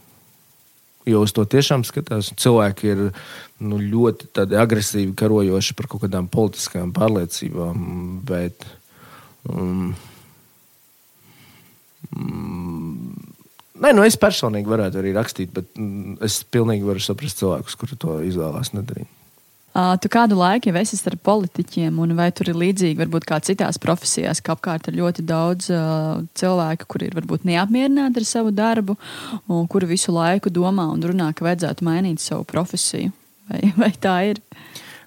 [1.04, 2.30] Jo uz to tiešām skatās.
[2.40, 3.02] Cilvēki ir
[3.60, 7.84] nu, ļoti agresīvi karojoši par kaut kādām politiskām pārliecībām.
[8.24, 8.64] Bet,
[9.50, 9.92] um,
[12.14, 13.12] um,
[13.74, 17.98] Nē, nu es personīgi varētu arī rakstīt, bet mm, es pilnīgi varu saprast cilvēkus, kuri
[18.00, 19.10] to izvēlās nedarīt.
[19.74, 23.40] Uh, tu kādu laiku jau esi starp politiķiem, un vai tur ir līdzīgi, varbūt kā
[23.42, 28.52] citās profesijās, ka apkārt ir ļoti daudz uh, cilvēku, kuri ir varbūt neapmierināti ar savu
[28.54, 28.94] darbu,
[29.50, 33.10] un kuri visu laiku domā un runā, ka vajadzētu mainīt savu profesiju.
[33.50, 34.38] Vai, vai tā ir?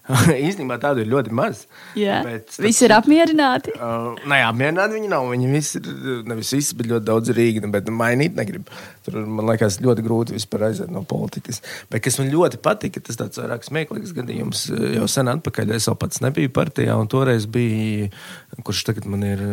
[0.48, 1.66] Īstenībā tādu ir ļoti maz.
[2.00, 3.74] Jā, bet, visi ir apmierināti.
[3.76, 5.28] Uh, nē, apmierināti viņi nav.
[5.34, 5.90] Viņi visi ir,
[6.28, 8.72] nevis visi, bet ļoti daudz rīgi, bet mainīt negrib.
[9.06, 11.60] Tur man liekas ļoti grūti vispār aiziet no politikas.
[11.92, 14.68] Bet kas man ļoti patika, tas tāds vairāk smieklīgs gadījums.
[14.96, 18.08] Jau sen atpakaļ es jau pats nebiju partijā, un toreiz bija,
[18.64, 19.44] kurš tagad man ir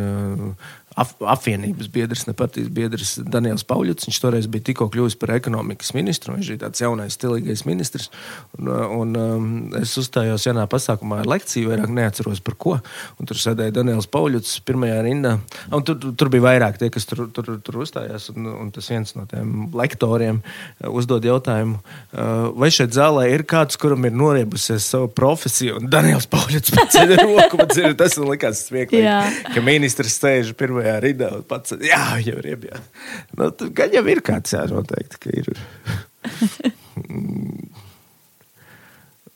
[0.94, 4.06] apvienības biedrs, ne partijas biedrs Daniels Pauļuts.
[4.06, 6.36] Viņš toreiz bija tikko kļuvis par ekonomikas ministru.
[6.36, 8.10] Viņš ir tāds jaunais, stilīgais ministrs.
[8.58, 9.48] Un, un, um,
[9.80, 12.76] es uzstājos vienā pasākumā ar lekciju, vairāk neatceros par ko.
[13.18, 15.34] Un tur sēdēja Daniels Pauļuts pirmajā rindā.
[15.74, 18.30] Un tur, tur bija vairāk tie, kas tur, tur, tur uzstājās.
[18.34, 20.40] Un, un tas viens no tiem lektoriem
[20.94, 25.80] uzdod jautājumu, uh, vai šeit zālē ir kāds, kuram ir noriebusies savu profesiju.
[25.82, 30.83] Un Daniels Pauļuts ceļ roku, man dzird, tas man likās smieklīgi, ka ministrs sēž pirmajā
[30.84, 32.88] pirmajā rindā un pats- jā, jau ir iebjāts.
[33.38, 35.46] Nu, gan jau ir kāds, jā, noteikti, ka ir.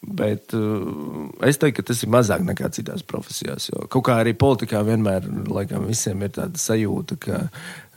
[0.08, 3.68] Bet uh, es teiktu, ka tas ir mazāk nekā citās profesijās.
[3.68, 7.50] Jo kaut kā arī politikā vienmēr laikam, visiem ir tāda sajūta, ka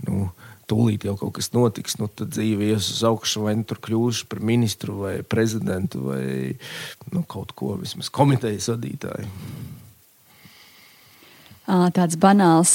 [0.07, 0.31] nu,
[0.67, 1.97] tūlīt jau kaut kas notiks.
[2.01, 6.57] Nu, tad dzīve ies uz augšu, vai nu tur kļūšu par ministru vai prezidentu vai
[7.13, 9.27] nu, kaut ko vismaz komitejas vadītāju.
[11.95, 12.71] Tāds banāls,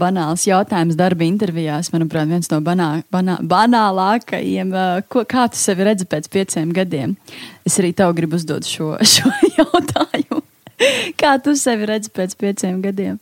[0.00, 4.72] banāls jautājums darba intervijās, manuprāt, viens no banā, banā, banālākajiem.
[5.12, 7.12] Ko, kā tu sevi redzi pēc pieciem gadiem?
[7.68, 10.40] Es arī tev gribu uzdot šo, šo jautājumu.
[11.20, 13.20] Kā tu sevi redzi pēc pieciem gadiem?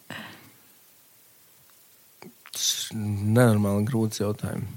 [2.95, 4.77] Nenormāli grūts jautājums.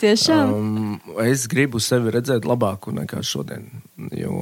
[0.00, 0.52] Tiešām.
[0.56, 3.66] Um, es gribu sevi redzēt labāku nekā šodien.
[4.16, 4.32] Jo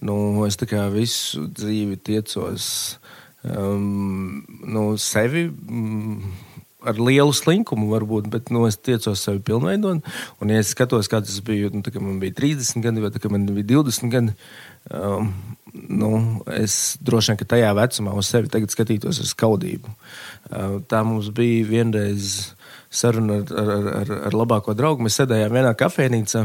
[0.00, 0.56] nu, es
[0.94, 2.98] visu dzīvi tiecos
[3.44, 5.48] um, nu, sevi.
[5.68, 6.22] Um,
[6.82, 10.02] ar lielu slinkumu, varbūt, bet nu, es tiecos sevi pilnveidot.
[10.42, 13.22] Un, ja es skatos, kāds tas bija, nu, kad man bija 30 gadi vai tā,
[13.30, 14.34] man bija 20 gadi,
[14.90, 15.30] um,
[15.72, 16.12] nu,
[16.58, 19.94] es droši vien, ka tajā vecumā uz sevi skatītos ar skaudību.
[20.50, 22.52] Uh, tā mums bija vienreiz
[22.92, 25.06] saruna ar, ar, ar, ar labāko draugu.
[25.06, 26.44] Mēs sēdējām vienā kafejnīcā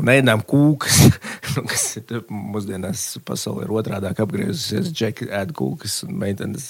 [0.00, 1.02] un ēdām kūkas.
[1.50, 1.96] Nu, kas
[2.30, 4.92] mūsdienās pasaulē ir otrādi apgriezusies.
[4.94, 6.68] Džeki ēd kūkas un meitenes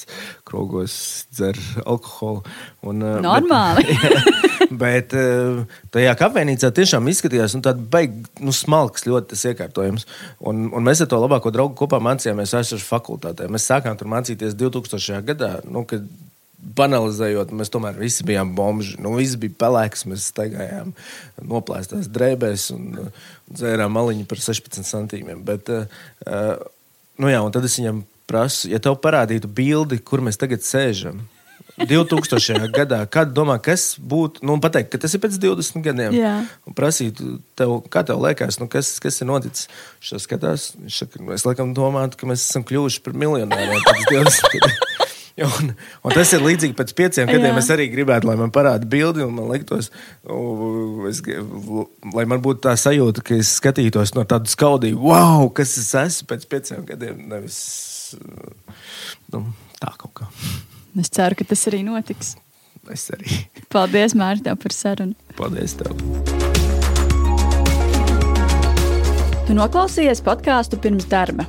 [0.49, 0.95] krogos
[1.29, 2.41] dzer alkoholu.
[2.89, 3.85] Un, uh, Normāli.
[4.71, 5.61] Bet, bet uh,
[5.93, 10.09] tajā kafejnīcā tiešām izskatījās nu, tāds beigas, nu, smalks, ļoti tas iekārtojums.
[10.49, 13.51] Un, un mēs ar to labāko draugu kopā mācījāmies Aizsardzības fakultātē.
[13.53, 15.21] Mēs sākām tur mācīties 2000.
[15.29, 15.59] gadā.
[15.69, 16.09] Nu, kad
[16.61, 18.99] banalizējot, mēs tomēr visi bijām bomži.
[19.03, 20.93] Nu, viss bija pelēks, mēs staigājām
[21.51, 23.11] noplēstās drēbēs un, un
[23.49, 25.43] dzērām maliņu par 16 centīmiem.
[25.47, 26.57] Bet, uh,
[27.21, 31.25] nu jā, un tad es viņam prasu, ja tev parādītu bildi, kur mēs tagad sēžam.
[31.81, 32.69] 2000.
[32.79, 36.17] gadā, kad domā, kas būtu, nu, pateikt, ka tas ir pēc 20 gadiem.
[36.19, 36.35] Jā.
[36.69, 37.23] Un prasīt,
[37.59, 39.71] tev, kā tev liekas, nu, kas, kas ir noticis?
[40.03, 44.57] Viņš skatās, viņš saka, es laikam domāju, ka mēs esam kļuvuši par miljonāriem pēc 20
[44.57, 44.90] gadiem.
[45.41, 45.71] Un,
[46.05, 47.55] un tas ir līdzīgi pēc pieciem gadiem.
[47.55, 47.61] Jā.
[47.63, 49.89] Es arī gribētu, lai man parāda bildi, un man liktos,
[51.09, 51.23] es,
[52.15, 56.29] lai man būtu tā sajūta, ka es skatītos no tādas skaudības, wow, kas es esmu
[56.35, 57.25] pēc pieciem gadiem.
[57.31, 57.61] Nevis
[59.33, 59.45] nu,
[59.81, 60.31] tā kaut kā.
[61.01, 62.35] Es ceru, ka tas arī notiks.
[62.91, 63.45] Es arī.
[63.73, 65.17] Paldies, Mārtiņ, par sarunu.
[65.39, 65.95] Paldies tev.
[69.47, 71.49] Tu noklausījies podkāstu pirms darba.